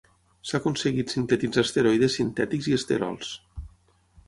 [0.51, 3.33] S’ha aconseguit sintetitzar esteroides sintètics i esterols.